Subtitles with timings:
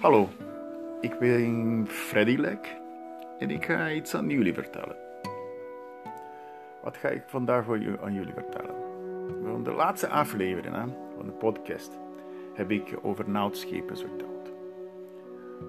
[0.00, 0.28] Hallo,
[1.00, 2.76] ik ben Freddy Lek
[3.38, 4.96] en ik ga iets aan jullie vertellen.
[6.82, 7.66] Wat ga ik vandaag
[8.02, 8.74] aan jullie vertellen?
[9.44, 10.74] Van de laatste aflevering
[11.16, 11.98] van de podcast
[12.54, 14.50] heb ik over Nout Schepers verteld.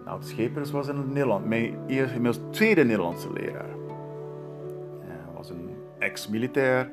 [0.06, 3.76] Nout Schepers was in Nederland mijn, eerste, mijn tweede Nederlandse leraar.
[5.00, 5.70] Hij was een
[6.00, 6.92] ex-militair,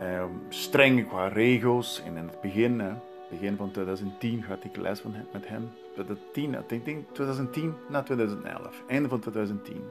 [0.00, 2.82] ehm, streng qua regels en in het begin
[3.30, 5.70] begin van 2010 had ik les van met hem.
[5.96, 9.82] 2010, ik denk 2010 na 2011, einde van 2010.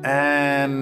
[0.00, 0.72] En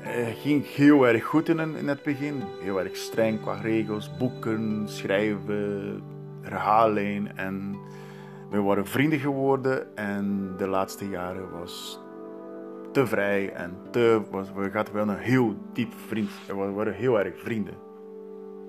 [0.00, 2.42] eh, hij ging heel erg goed in, het begin.
[2.60, 6.02] Heel erg streng qua regels, boeken, schrijven,
[6.40, 7.30] herhaling.
[7.34, 7.76] En
[8.50, 9.96] we waren vrienden geworden.
[9.96, 12.00] En de laatste jaren was
[12.92, 14.22] te vrij en te,
[14.54, 16.30] we hadden wel een heel diep vriend.
[16.46, 17.91] We waren heel erg vrienden.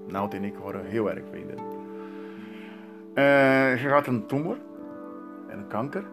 [0.07, 1.57] Nout en ik waren heel erg vrienden.
[3.15, 4.57] Uh, had een tumor
[5.47, 6.03] en een kanker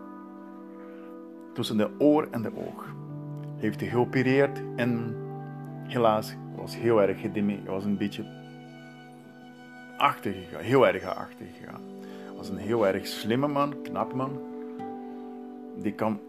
[1.53, 2.95] tussen de oor en de oog.
[3.57, 5.17] Heeft hij geopereerd en
[5.83, 7.67] helaas was heel erg gedimmeerd.
[7.67, 8.25] was een beetje
[9.97, 11.81] achter gegaan, heel erg achter gegaan.
[12.37, 14.41] Was een heel erg slimme man, knap man.
[15.77, 16.21] Die kan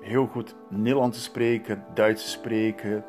[0.00, 3.04] heel goed Nederlands spreken, Duits spreken,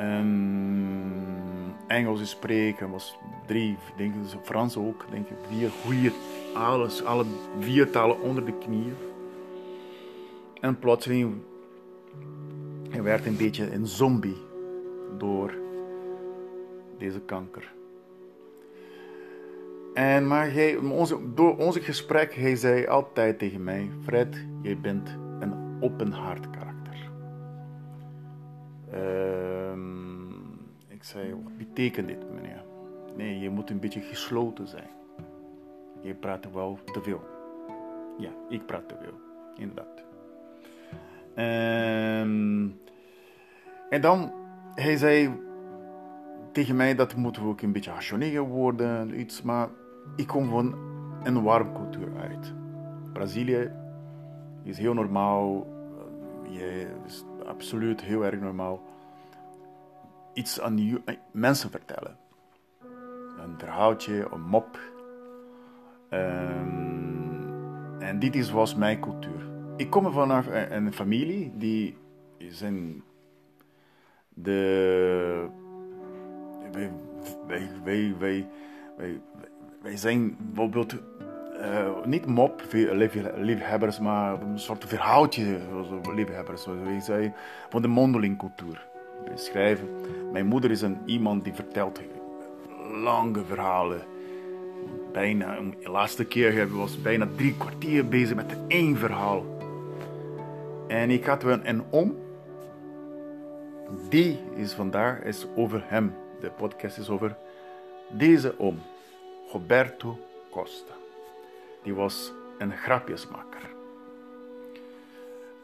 [0.00, 2.90] um, Engels spreken.
[2.90, 6.12] Was drie, denk ik, Frans ook, denk ik, vier goede,
[6.54, 7.24] alles, alle
[7.58, 8.96] vier talen onder de knieën.
[10.60, 11.34] En plotseling
[12.90, 14.36] hij een beetje een zombie
[15.18, 15.54] door
[16.98, 17.72] deze kanker.
[19.94, 25.18] En maar hij, onze, door onze gesprek, hij zei altijd tegen mij: Fred, jij bent
[25.80, 27.10] open hart karakter.
[28.90, 29.59] Ehm,
[31.00, 32.64] ik zei, wat betekent dit meneer?
[33.16, 34.90] Nee, je moet een beetje gesloten zijn.
[36.00, 37.20] Je praat wel te veel.
[38.18, 39.20] Ja, ik praat te veel,
[39.54, 40.04] inderdaad.
[41.30, 42.80] Um,
[43.90, 44.32] en dan,
[44.74, 45.40] hij zei
[46.52, 49.68] tegen mij dat moeten we ook een beetje passioneel worden, iets, maar
[50.16, 50.74] ik kom van
[51.22, 52.54] een warm cultuur uit.
[53.12, 53.72] Brazilië
[54.62, 55.66] is heel normaal.
[56.48, 58.89] Je is absoluut heel erg normaal.
[60.32, 62.16] Iets aan die mensen vertellen.
[63.38, 64.78] Een verhaaltje, een mop.
[66.10, 67.40] Um,
[67.98, 69.48] en dit is, was mijn cultuur.
[69.76, 71.96] Ik kom vanaf een familie die
[72.48, 73.02] zijn
[74.28, 75.48] de
[76.72, 76.90] wij,
[77.46, 78.48] wij, wij, wij,
[78.96, 79.20] wij,
[79.82, 80.94] wij zijn bijvoorbeeld
[81.60, 82.62] uh, niet mop
[83.36, 85.58] liefhebbers, maar een soort verhaaltje
[86.14, 86.64] liefhebbers.
[86.64, 87.32] Je zei,
[87.68, 88.88] van de mondelingcultuur.
[89.34, 89.88] Schrijven.
[90.32, 92.00] Mijn moeder is een iemand die vertelt
[92.92, 94.02] lange verhalen.
[95.12, 99.44] Bijna, de laatste keer was bijna drie kwartier bezig met één verhaal.
[100.88, 102.16] En ik had wel een om.
[104.08, 106.14] Die is vandaag is over hem.
[106.40, 107.36] De podcast is over
[108.08, 108.78] deze om.
[109.52, 110.18] Roberto
[110.50, 110.98] Costa
[111.82, 113.60] die was een grapjesmaker.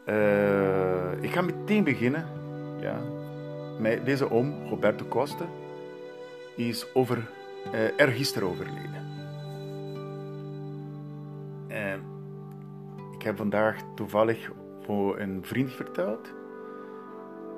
[0.05, 2.27] Uh, ik ga meteen beginnen.
[2.79, 3.01] Ja,
[4.03, 5.45] deze oom, Roberto Costa,
[6.55, 7.29] is over,
[7.73, 9.05] uh, er gisteren overleden.
[11.69, 11.93] Uh,
[13.13, 14.51] ik heb vandaag toevallig
[14.81, 16.33] voor een vriend verteld.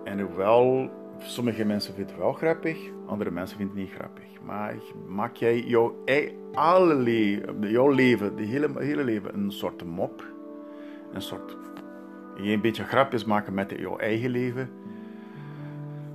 [0.04, 4.24] En wel, sommige mensen vinden het wel grappig, andere mensen vinden het niet grappig.
[4.46, 4.76] Maar
[5.08, 6.04] maak jij jouw,
[6.54, 10.24] alle leven, jouw leven, de hele, hele leven, een soort mop.
[11.14, 11.58] Een soort.
[12.36, 14.70] Je een beetje grapjes maken met jouw eigen leven.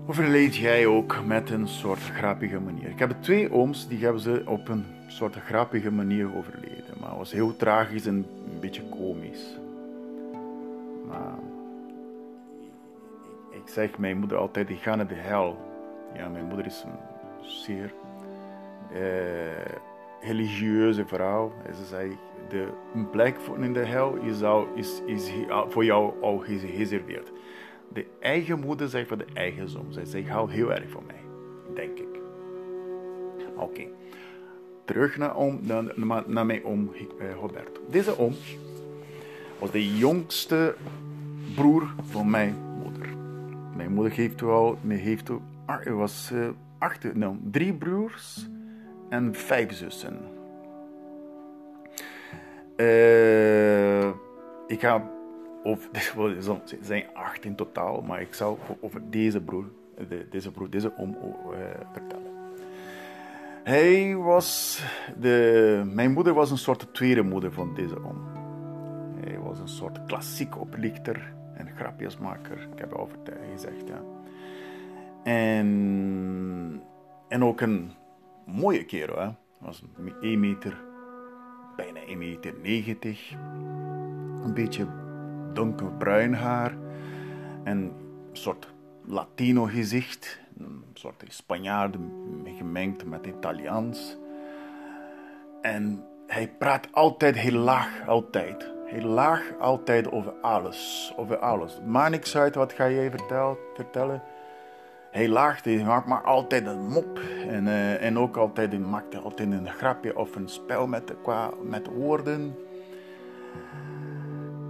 [0.07, 2.89] Overleed jij ook met een soort grappige manier.
[2.89, 6.95] Ik heb twee ooms, die hebben ze op een soort grappige manier overleden.
[7.01, 9.57] Maar het was heel tragisch en een beetje komisch.
[11.09, 11.39] Maar
[13.51, 15.59] ik zeg mijn moeder altijd, die gaan naar de hel.
[16.15, 16.99] Ja, mijn moeder is een
[17.49, 17.93] zeer
[18.93, 21.53] eh, religieuze vrouw.
[21.77, 22.17] Ze zei,
[22.49, 25.31] de, een plek in de hel is, al, is, is
[25.69, 27.33] voor jou al gereserveerd.
[27.93, 29.87] De eigen moeder zegt voor de eigen zoon.
[29.89, 31.21] Zij zegt, hou heel erg van mij,
[31.75, 32.21] denk ik.
[33.57, 33.87] Oké.
[34.85, 37.81] Terug naar, om, naar, naar mijn oom eh, Roberto.
[37.91, 38.35] Deze oom
[39.59, 40.75] was de jongste
[41.55, 43.09] broer van mijn moeder.
[43.77, 45.31] Mijn moeder heeft wel, heeft,
[45.85, 46.49] was uh,
[46.79, 48.49] acht, nou, drie broers
[49.09, 50.19] en vijf zussen.
[52.77, 54.09] Uh,
[54.67, 55.11] ik ga
[55.65, 55.89] over,
[56.37, 59.65] er zijn acht in totaal, maar ik zal over deze broer,
[60.31, 61.59] deze broer, deze oom uh,
[61.93, 62.33] vertellen.
[63.65, 64.81] Hij was
[65.21, 68.23] de, mijn moeder was een soort tweede moeder van deze oom.
[69.21, 72.69] Hij was een soort klassiek oplichter en grapjesmaker.
[72.73, 73.09] Ik heb al
[73.53, 74.03] gezegd, ja.
[75.23, 76.83] En,
[77.29, 77.91] en ook een
[78.47, 79.29] mooie kerel, hè.
[79.59, 79.83] was
[80.21, 80.83] 1 meter,
[81.77, 83.31] bijna 1 meter 90.
[84.45, 84.87] Een beetje
[85.55, 86.73] donkerbruin haar.
[87.65, 87.93] En een
[88.33, 88.69] soort
[89.07, 90.41] Latino gezicht.
[90.59, 91.97] Een soort Spanjaard
[92.45, 94.17] gemengd met Italiaans.
[95.63, 98.73] En hij praat altijd heel laag, altijd.
[98.85, 101.13] Heel laag, altijd over alles.
[101.17, 101.81] Over alles.
[101.87, 103.11] Maar niks uit, wat ga jij
[103.75, 104.23] vertellen?
[105.11, 107.21] Hij laagt, hij maakt maar altijd een mop.
[107.49, 111.51] En, uh, en ook altijd, hij maakt altijd een grapje of een spel met, qua,
[111.63, 112.55] met woorden.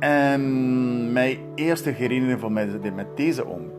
[0.05, 3.71] En mijn eerste herinnering van met, met deze oom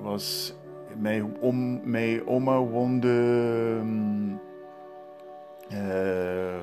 [0.00, 0.54] was...
[0.96, 3.10] Mijn, om, mijn oma woonde...
[5.72, 6.56] Uh,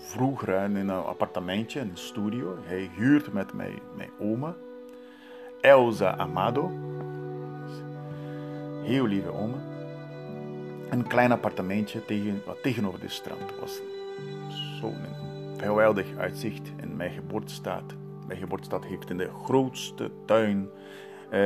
[0.00, 2.56] vroeger in een appartementje, een studio.
[2.62, 3.78] Hij huurt met mijn,
[4.18, 4.54] oma.
[5.60, 6.70] Elsa Amado.
[8.82, 9.58] Heel lieve oma.
[10.90, 13.80] Een klein appartementje tegen, tegenover de strand was.
[14.80, 15.21] Zo'n
[15.62, 17.82] geweldig uitzicht in mijn geboortestad.
[18.26, 20.68] Mijn geboortestad heeft in de grootste tuin
[21.32, 21.40] uh,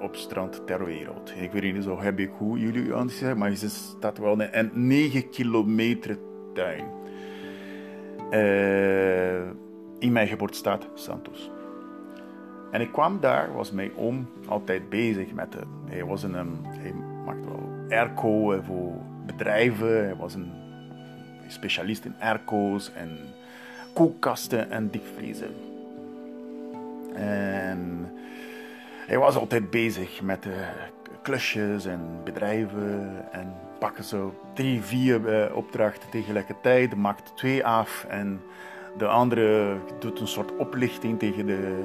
[0.00, 1.32] op strand ter wereld.
[1.36, 4.70] Ik weet niet zo heb ik hoe jullie aan zeggen, maar het staat wel een
[4.72, 6.18] 9 kilometer
[6.54, 6.84] tuin.
[8.30, 9.50] Uh,
[9.98, 11.50] in mijn geboortestad Santos.
[12.70, 15.58] En ik kwam daar, was mijn oom altijd bezig met de.
[15.86, 16.34] Hij was een,
[16.66, 16.94] hij
[17.26, 18.92] maakte wel airco voor
[19.26, 20.04] bedrijven.
[20.04, 20.63] Hij was een
[21.54, 23.18] specialist in airco's en
[23.92, 25.54] koelkasten en diepvriezen.
[27.14, 28.12] En
[29.06, 30.64] hij was altijd bezig met de
[31.22, 38.40] klusjes en bedrijven en pakken zo drie, vier uh, opdrachten tegelijkertijd, maakt twee af en
[38.96, 41.84] de andere doet een soort oplichting tegen de,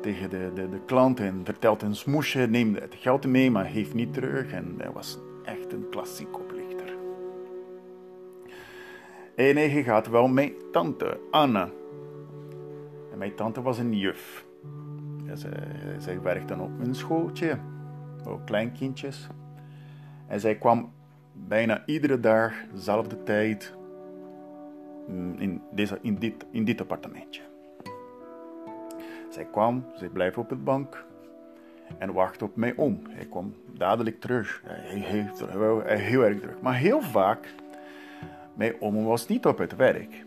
[0.00, 3.94] tegen de, de, de klant en vertelt een smoesje, neemt het geld mee, maar geeft
[3.94, 4.52] niet terug.
[4.52, 6.47] En hij was echt een klassiek.
[9.38, 11.68] En hij gaat wel mijn tante, Anne.
[13.12, 14.46] En mijn tante was een juf.
[15.24, 15.52] Ja, zij,
[15.98, 17.58] zij werkte op een schooltje,
[18.22, 19.28] voor kleinkindjes.
[20.26, 20.92] En zij kwam
[21.32, 23.74] bijna iedere dag, dezelfde tijd,
[25.08, 27.42] mm, in, deze, in, dit, in dit appartementje.
[29.28, 31.04] Zij kwam, zij bleef op het bank
[31.98, 33.00] en wachtte op mij om.
[33.08, 34.62] Hij kwam dadelijk terug.
[34.64, 35.46] Hij heeft
[35.86, 36.60] heel erg terug.
[36.60, 37.54] Maar heel vaak,
[38.58, 40.24] mijn oom was niet op het werk.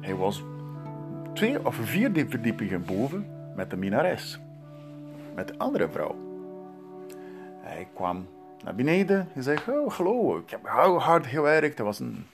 [0.00, 0.42] Hij was
[1.32, 3.26] twee of vier verdiepingen boven
[3.56, 4.40] met de minares.
[5.34, 6.16] Met de andere vrouw.
[7.60, 8.26] Hij kwam
[8.64, 11.76] naar beneden en zei: oh, Hallo, ik heb hard gewerkt.
[11.76, 12.26] Hij was een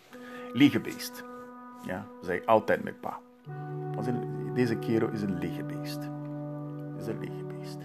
[0.52, 1.24] liegebeest.
[1.86, 3.18] Ja, zei altijd met pa.
[4.54, 6.08] Deze kerel is een legerbeest.
[6.98, 7.78] Is een legerbeest.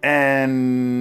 [0.00, 0.93] En.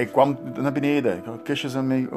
[0.00, 2.08] Hij kwam naar beneden, kusjes aan mij.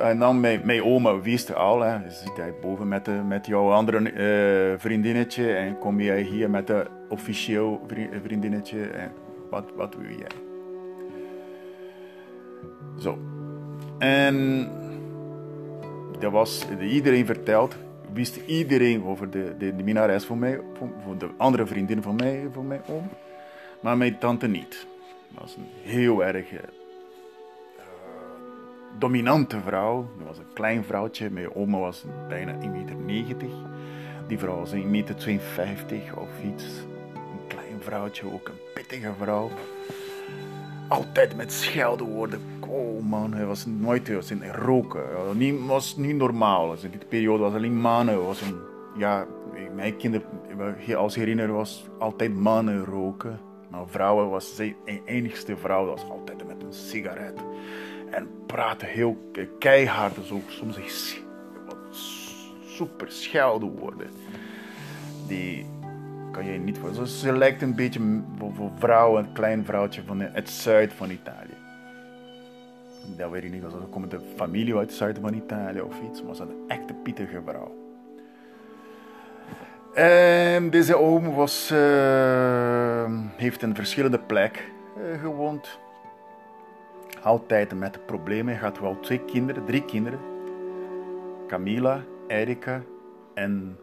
[0.00, 3.70] En dan mijn, mijn oma wist al, hè, zit hij boven met, de, met jouw
[3.70, 7.86] andere uh, vriendinnetje en kom jij hier met de officieel
[8.22, 9.12] vriendinnetje en
[9.50, 10.30] wat, wat wil jij?
[12.98, 13.18] Zo.
[13.98, 14.68] En
[16.18, 17.76] dat was iedereen verteld,
[18.12, 20.60] wist iedereen over de, de, de minares van mij,
[21.04, 23.08] voor de andere vriendin van mij, van mij om.
[23.80, 24.86] Maar mijn tante niet.
[25.28, 26.50] Dat was een heel erg
[28.98, 30.06] dominante vrouw.
[30.18, 31.30] Dat was een klein vrouwtje.
[31.30, 33.48] Mijn oma was bijna 1,90 meter.
[34.28, 35.16] Die vrouw was 1,52 meter
[36.16, 36.64] of iets.
[37.14, 39.50] Een klein vrouwtje, ook een pittige vrouw.
[40.88, 42.40] Altijd met scheldwoorden
[42.72, 45.00] oh man, hij was nooit hij was in roken.
[45.00, 46.70] Het was niet normaal.
[46.70, 48.24] Dus in die periode was alleen mannen.
[48.24, 48.58] Was een,
[48.96, 49.26] ja,
[49.74, 50.26] mijn kinderen,
[50.96, 53.40] als herinner was altijd mannen roken.
[53.70, 57.40] Maar vrouwen was de enigste vrouw, was altijd met een sigaret.
[58.12, 60.76] En praatte heel keihard, dus ook soms
[62.66, 64.10] super scheldwoorden.
[65.26, 65.66] Die
[66.32, 67.06] kan je niet voor.
[67.06, 71.62] Ze lijkt een beetje voor vrouwen, een klein vrouwtje van het zuid van Italië
[73.16, 76.22] dat weet ik niet, was komt de familie uit het zuiden van Italië of iets,
[76.22, 77.80] maar ze was een echte pittige vrouw.
[80.70, 85.78] Deze oom was, uh, heeft een verschillende plek uh, gewoond.
[87.22, 88.54] Altijd met problemen.
[88.54, 90.18] Hij had wel twee kinderen, drie kinderen.
[91.46, 92.82] Camila, Erika
[93.34, 93.78] en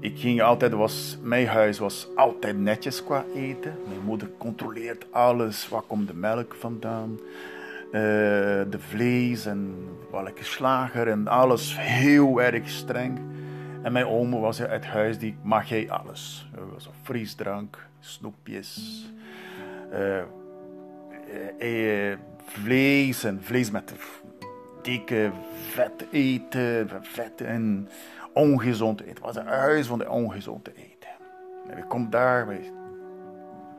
[0.00, 3.74] Ik ging altijd, was, mijn huis was altijd netjes qua eten.
[3.88, 5.68] Mijn moeder controleert alles.
[5.68, 7.18] Waar komt de melk vandaan?
[7.86, 8.00] Uh,
[8.70, 9.74] de vlees en
[10.10, 13.18] welke slager en alles heel erg streng.
[13.82, 16.48] En mijn oma was uit huis, die mag jij alles.
[16.54, 19.04] Er was frisdrank, snoepjes,
[19.92, 20.22] uh,
[21.58, 23.94] uh, vlees en vlees met
[24.82, 25.30] dikke
[25.68, 27.88] vet eten, vet en
[28.32, 29.12] ongezond eten.
[29.12, 31.10] Het was een huis van de ongezonde eten.
[31.68, 32.60] En we komen daar, we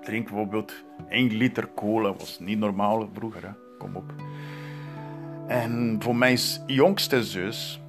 [0.01, 3.51] drinken bijvoorbeeld 1 liter cola, was niet normaal vroeger, hè?
[3.77, 4.13] kom op.
[5.47, 7.81] En voor mijn jongste zus,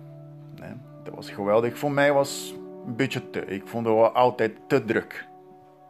[0.61, 0.73] hè,
[1.05, 1.79] dat was geweldig.
[1.79, 2.55] Voor mij was
[2.87, 3.45] een beetje te.
[3.45, 5.27] Ik vond het altijd te druk.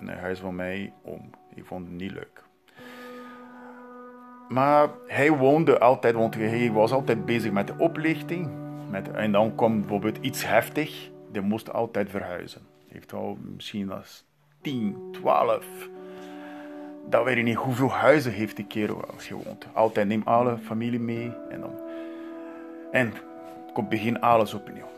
[0.00, 1.30] In het huis van mij om.
[1.54, 2.46] Ik vond het niet leuk.
[4.49, 8.50] Maar hij woonde altijd, want hij was altijd bezig met de oplichting.
[8.91, 11.11] Met, en dan kwam bijvoorbeeld iets heftig.
[11.33, 12.61] Die moest altijd verhuizen.
[12.88, 14.25] Heeft al misschien als
[14.61, 15.67] 10, 12.
[17.09, 19.67] Dat weet ik niet hoeveel huizen heeft die kerel gewoond.
[19.73, 21.33] Altijd neem alle familie mee.
[21.49, 21.75] En dan.
[22.91, 23.12] En
[23.73, 24.88] komt begin alles opnieuw.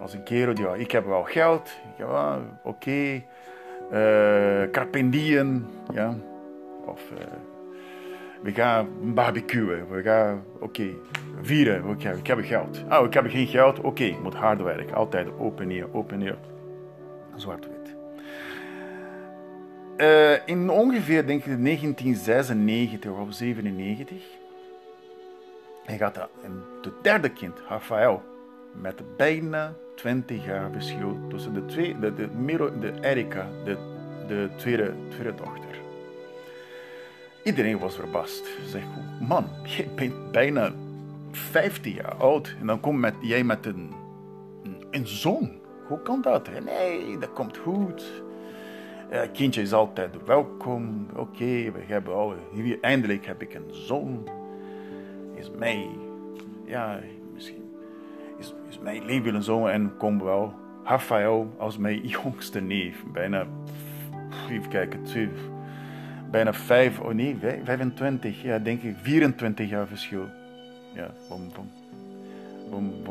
[0.00, 1.70] Als een kerel, ja, ik heb wel geld.
[1.98, 3.24] Ja, oké.
[3.90, 4.66] Okay.
[4.70, 6.14] Carpendien, ja.
[6.86, 7.10] Of...
[7.12, 7.18] Uh,
[8.42, 9.90] we gaan barbecuen.
[9.90, 10.88] We gaan, oké,
[11.42, 11.84] vieren.
[11.84, 12.84] Okay, ik heb geld.
[12.90, 13.80] Oh, ik heb geen geld.
[13.80, 14.94] Oké, ik moet hard werken.
[14.94, 16.38] Altijd open neer, open neer.
[17.36, 17.94] Zwart-wit.
[19.96, 24.16] Uh, in ongeveer, denk ik, 1996 of 97.
[25.84, 26.28] Hij gaat
[26.82, 28.22] de derde kind, Rafael,
[28.72, 33.76] met bijna 20 jaar verschil tussen de twee, de, de, de, de Erika, de,
[34.26, 35.71] de tweede, tweede dochter.
[37.44, 38.46] Iedereen was verbaasd.
[38.66, 38.82] Zeg,
[39.20, 40.72] man, je bent bijna
[41.30, 43.92] 15 jaar oud en dan kom met, jij met een,
[44.90, 45.50] een, zoon.
[45.86, 46.50] Hoe kan dat?
[46.64, 48.22] Nee, dat komt goed.
[49.10, 51.06] Ja, kindje is altijd welkom.
[51.16, 52.34] Oké, we hebben al,
[52.80, 54.28] eindelijk heb ik een zoon.
[55.34, 55.88] Is mij,
[56.64, 57.00] ja,
[57.34, 57.72] misschien
[58.38, 63.04] is, is mijn leven zoon en kom wel Rafael als mijn jongste neef.
[63.12, 63.46] Bijna,
[64.50, 65.28] even kijken, twee,
[66.32, 70.26] bijna 5, oh nee, 25, ja, denk ik 24 jaar verschil.
[70.94, 71.10] Ja.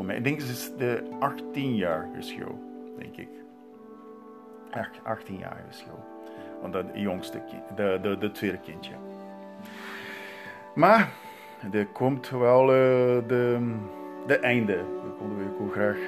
[0.08, 2.58] Ik denk het is de 18 jaar verschil,
[2.98, 3.28] denk ik.
[5.02, 6.04] 18 jaar verschil.
[6.60, 8.92] Want dat jongste kind, de, de, de tweede kindje.
[10.74, 11.08] Maar
[11.72, 12.68] er komt wel uh,
[13.28, 13.74] de,
[14.26, 14.72] de einde.
[14.72, 15.98] Ik wil graag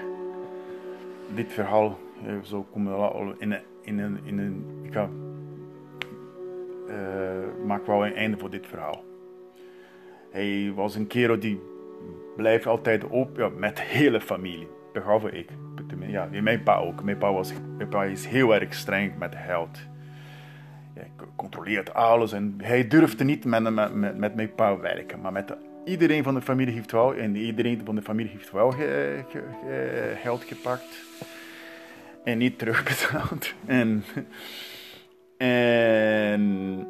[1.34, 4.92] dit verhaal uh, zo komen in een, in een, in een ik
[7.64, 9.04] maak wel een einde voor dit verhaal.
[10.30, 11.60] Hij was een kerel die
[12.36, 14.68] blijft altijd op ja, met de hele familie.
[14.92, 15.48] Behalve ik.
[16.06, 17.02] Ja, mijn pa ook.
[17.02, 19.78] Mijn pa, was, mijn pa is heel erg streng met geld.
[20.94, 25.20] Hij controleert alles en hij durfde niet met, met, met, met mijn pa werken.
[25.20, 28.74] Maar met iedereen van de familie heeft wel, en iedereen van de familie heeft wel
[30.22, 31.04] geld gepakt.
[32.24, 33.54] En niet terugbetaald.
[33.66, 34.04] En
[35.36, 36.86] en,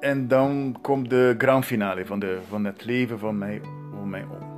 [0.00, 4.24] en dan komt de grand finale van, de, van het leven van mijn, van mijn
[4.30, 4.48] oom.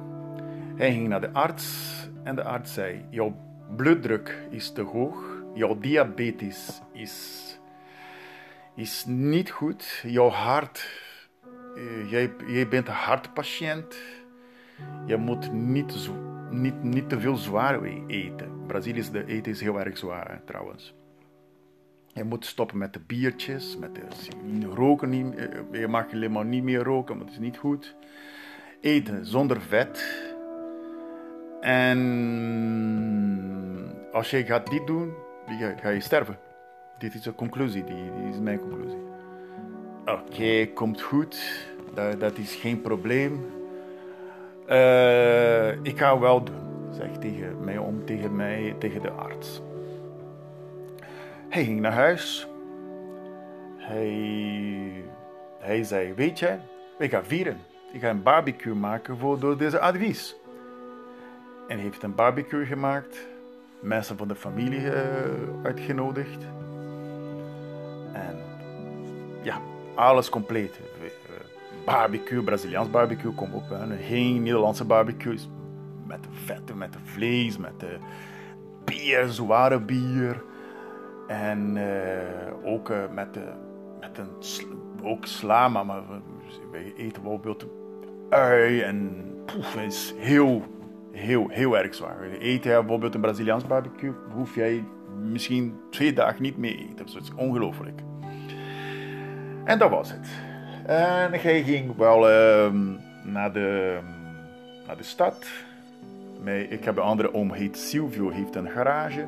[0.77, 3.37] Hij ging naar de arts en de arts zei: Jouw
[3.77, 5.17] bloeddruk is te hoog,
[5.55, 7.59] jouw diabetes is,
[8.75, 10.91] is niet goed, jouw hart,
[11.75, 13.97] uh, jij, jij bent een hartpatiënt,
[15.07, 16.15] je moet niet, zo,
[16.51, 18.67] niet, niet te veel zwaar eten.
[18.67, 20.95] Brazilië eten is heel erg zwaar trouwens.
[22.15, 24.03] Je moet stoppen met de biertjes, met de
[24.75, 25.09] roken.
[25.09, 27.95] Niet, eh, je mag helemaal niet meer roken, want dat is niet goed.
[28.81, 30.31] Eten zonder vet.
[31.61, 31.99] En
[34.13, 35.13] als je gaat dit doen,
[35.81, 36.39] ga je sterven.
[36.99, 39.03] Dit is de conclusie, die, is mijn conclusie.
[40.07, 41.67] Oké, komt goed.
[41.95, 43.47] Dat, dat, is geen probleem.
[44.69, 49.63] Uh, ik ga wel doen, zegt tegen mij om, tegen mij, tegen de arts.
[51.53, 52.47] Hij ging naar huis.
[53.77, 55.05] Hij,
[55.59, 56.57] hij zei, weet je,
[56.99, 57.59] ik ga vieren.
[57.93, 60.37] Ik ga een barbecue maken voor door deze advies.
[61.69, 63.27] En hij heeft een barbecue gemaakt.
[63.81, 64.95] Mensen van de familie uh,
[65.63, 66.45] uitgenodigd.
[68.13, 68.37] En
[69.43, 69.61] ja,
[69.95, 70.81] alles compleet.
[71.01, 71.11] Eh,
[71.85, 73.65] barbecue, Braziliaans barbecue, kom op.
[74.01, 75.49] Geen Nederlandse barbecues.
[76.07, 77.97] Met vetten, met vlees, met de
[78.85, 80.51] bier, zware bier.
[81.33, 83.39] En uh, ook uh, met,
[84.01, 84.31] met een
[85.03, 85.27] ook
[85.85, 86.03] maar
[86.71, 87.67] we eten bijvoorbeeld
[88.31, 90.63] ui en poef is heel,
[91.13, 92.29] heel, heel erg zwaar.
[92.41, 94.85] Eet jij bijvoorbeeld een Braziliaans barbecue, hoef jij
[95.23, 97.07] misschien twee dagen niet mee eten.
[97.07, 98.01] Dat is ongelooflijk.
[99.65, 100.29] En dat was het.
[100.87, 103.99] En hij ging wel ehm, naar, de,
[104.87, 105.47] naar de stad.
[106.69, 109.27] Ik heb een andere oom, heet Silvio, heeft een garage.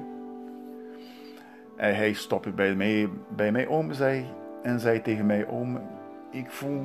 [1.77, 4.25] Hij stopte bij mij, bij mij oom zei,
[4.63, 5.81] en zei tegen mij, oom,
[6.31, 6.83] ik voel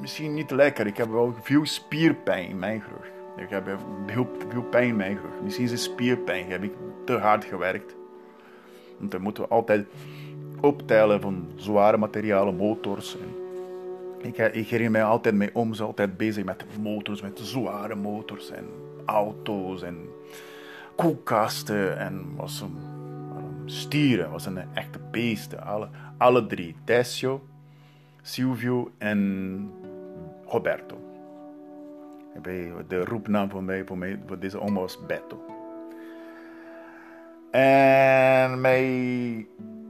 [0.00, 0.86] misschien niet lekker.
[0.86, 3.10] Ik heb wel veel spierpijn in mijn rug.
[3.44, 3.66] Ik heb
[4.06, 5.42] heel veel pijn in mijn rug.
[5.42, 6.50] Misschien is het spierpijn.
[6.50, 6.72] Heb ik
[7.04, 7.94] te hard gewerkt.
[8.98, 9.86] Want dan moeten we altijd
[10.60, 13.16] optellen van zware materialen, motors.
[13.20, 13.28] En
[14.26, 18.50] ik, ik herinner mij altijd mee om, ze altijd bezig met motors, met zware motors
[18.50, 18.66] en
[19.04, 20.08] auto's en
[20.94, 22.76] koelkasten en was een,
[23.70, 25.62] stieren, was een echte beesten.
[25.62, 27.48] Alle, alle drie, Tessio,
[28.22, 29.70] Silvio en
[30.46, 30.98] Roberto.
[32.88, 35.44] De roepnaam voor mij, voor, mij, voor deze oma was Beto.
[37.50, 39.46] En mijn,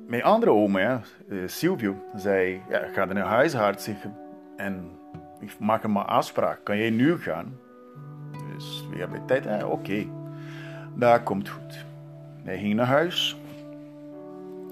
[0.06, 4.16] mijn andere ja, eh, Silvio, zei: ja, Ik ga naar huisarts zeggen
[4.56, 4.90] en
[5.40, 6.60] ik maak een afspraak.
[6.64, 7.56] Kan jij nu gaan?
[8.54, 9.46] Dus we hebben tijd.
[9.46, 10.08] Eh, Oké, okay.
[10.94, 11.84] dat komt goed.
[12.44, 13.36] Hij ging naar huis.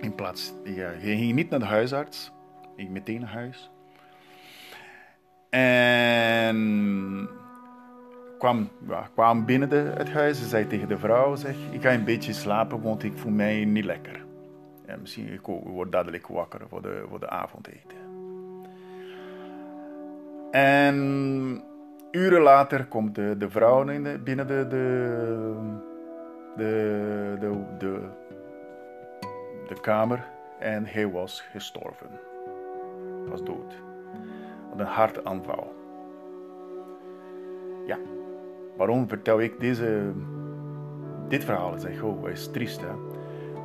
[0.00, 2.32] In plaats, ja, hij ging niet naar de huisarts.
[2.62, 3.70] Ik ging meteen naar huis.
[5.50, 7.28] En
[8.38, 11.92] kwam, ja, kwam binnen de, het huis en zei tegen de vrouw: zeg, Ik ga
[11.92, 14.24] een beetje slapen, want ik voel mij niet lekker.
[14.86, 17.98] En misschien ik word dadelijk wakker voor de, voor de avondeten.
[20.50, 21.62] En
[22.10, 25.54] uren later komt de, de vrouw in de, binnen de, de,
[26.56, 28.08] de, de,
[29.68, 30.24] de, de kamer
[30.58, 32.10] en hij was gestorven.
[33.28, 33.74] Was dood.
[34.70, 35.74] Had een hartaanval.
[37.86, 37.98] Ja,
[38.76, 40.12] waarom vertel ik deze,
[41.28, 41.78] dit verhaal?
[41.78, 42.92] Zeg, oh, is triest hè.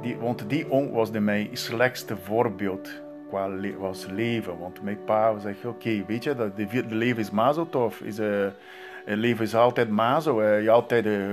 [0.01, 4.57] Die, want die oom was de mijn slechtste voorbeeld qua was leven.
[4.57, 7.55] Want mijn pa zei, oké, weet je, dat de, leven is maar.
[8.03, 8.47] Is, uh,
[9.05, 11.23] leven is altijd maar je altijd uh,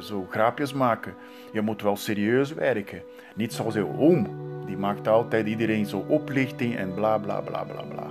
[0.00, 1.14] zo grapjes maken.
[1.52, 3.02] Je moet wel serieus werken.
[3.34, 4.46] Niet zoals je oom.
[4.66, 8.06] Die maakt altijd iedereen zo oplichting en bla bla bla bla bla.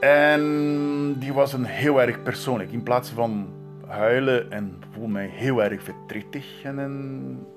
[0.00, 0.42] En
[1.18, 2.72] die was een heel erg persoonlijk.
[2.72, 3.48] In plaats van
[3.86, 6.78] huilen en voel mij heel erg verdrietig en,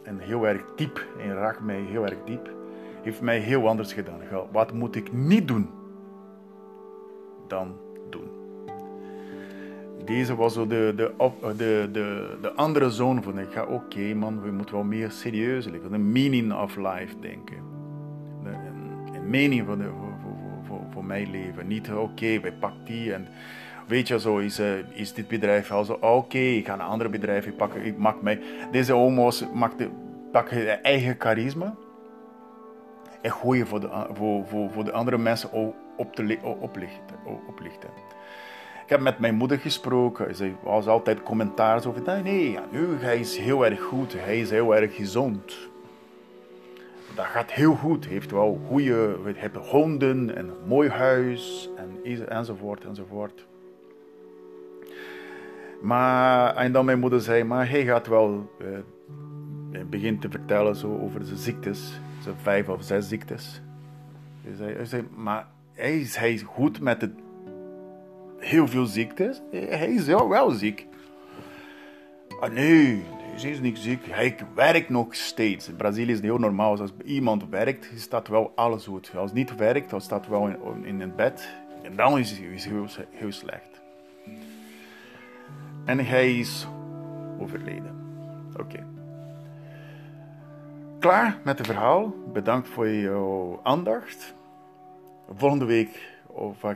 [0.04, 1.06] en heel erg diep.
[1.20, 2.50] En raakt mij heel erg diep.
[3.02, 4.20] Heeft mij heel anders gedaan.
[4.52, 5.70] Wat moet ik niet doen
[7.48, 7.83] dan?
[10.06, 11.14] Deze was zo de, de,
[11.58, 15.66] de, de, de andere zoon van ik ga oké man, we moeten wel meer serieus
[15.66, 15.92] leven.
[15.92, 17.58] De meaning of life denken.
[18.44, 18.50] De,
[19.18, 19.90] een meaning van de,
[20.94, 21.68] voor mijn leven.
[21.68, 23.28] Niet oké, okay, wij pakken die en
[23.88, 27.10] weet je, zo is, uh, is dit bedrijf al zo, oké, ik ga een ander
[27.10, 29.92] bedrijf, ik pak, ik maak mij, deze homo's pakken
[30.32, 30.50] pak
[30.82, 31.76] eigen charisma
[33.22, 35.52] en gooien voor de, voor, voor, voor de andere mensen
[35.98, 37.16] op te oplichten,
[37.48, 37.90] oplichten.
[38.94, 40.36] Ik heb met mijn moeder gesproken.
[40.36, 42.02] Ze was altijd commentaar over.
[42.02, 44.14] Nee, nee, nu, hij is heel erg goed.
[44.14, 45.72] Hij is heel erg gezond
[47.16, 48.06] dat gaat heel goed.
[48.06, 53.46] Heeft wel goede, hebben honden en een mooi huis en, enzovoort enzovoort.
[55.82, 61.00] Maar, en dan mijn moeder zei, maar hij gaat wel, eh, begint te vertellen zo
[61.00, 63.62] over zijn ziektes, zijn vijf of zes ziektes.
[64.42, 67.12] Hij zei, hij zei maar hij is, hij is goed met het,
[68.44, 69.42] heel veel ziektes.
[69.52, 70.88] Hij is wel ziek.
[72.40, 73.04] Ah nee,
[73.38, 74.00] ze is niet ziek.
[74.10, 75.68] Hij werkt nog steeds.
[75.68, 76.80] In Brazilië is het heel normaal.
[76.80, 79.12] Als iemand werkt, staat wel alles goed.
[79.16, 81.50] Als niet werkt, dan staat wel in, in het bed.
[81.82, 83.82] En dan is hij heel, heel slecht.
[85.86, 86.68] En hij is
[87.40, 87.96] overleden.
[88.60, 88.86] Oké.
[91.00, 92.14] Klaar met het verhaal.
[92.34, 94.34] Bedankt voor jouw aandacht.
[95.36, 96.13] Volgende week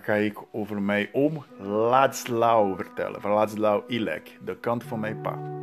[0.01, 3.21] ga ik over mijn oom Ladzlau vertellen.
[3.21, 5.57] Van Ladzlau Ilek, de kant van mijn pa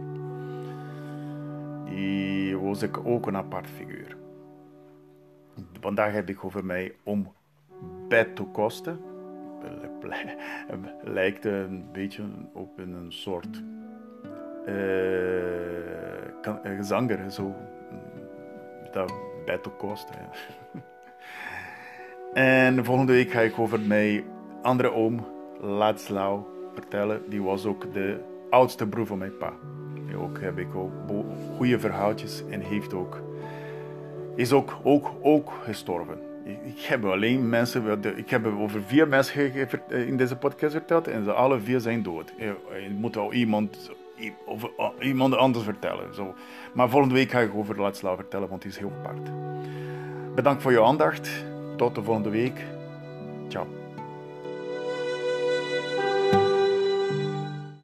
[1.95, 4.17] die was ik ook een apart figuur.
[5.81, 7.33] Vandaag heb ik over mij om
[8.09, 8.97] Beto Costa.
[11.03, 13.63] Lijkt een beetje op een soort
[14.67, 14.75] uh,
[16.81, 17.55] zanger, zo.
[18.93, 19.13] Dat
[19.45, 20.15] Beto Costa.
[22.35, 24.25] en volgende week ga ik over mijn
[24.63, 25.27] andere oom,
[25.61, 26.41] Ladzlau,
[26.75, 27.23] vertellen.
[27.29, 28.21] Die was ook de
[28.51, 29.53] oudste broer van mijn pa
[30.17, 30.93] ook, heb ik ook
[31.57, 33.21] goede verhaaltjes en heeft ook,
[34.37, 36.19] is ook, ook, ook gestorven.
[36.45, 39.53] Ik heb alleen mensen, ik heb over vier mensen
[39.89, 42.33] in deze podcast verteld en ze alle vier zijn dood.
[42.39, 43.91] Je moet al iemand,
[44.47, 44.71] over,
[45.01, 46.15] iemand anders vertellen.
[46.15, 46.35] Zo.
[46.73, 49.31] Maar volgende week ga ik over Latslav vertellen, want die is heel apart.
[50.35, 51.45] Bedankt voor je aandacht.
[51.77, 52.65] Tot de volgende week.
[53.49, 53.84] Ciao.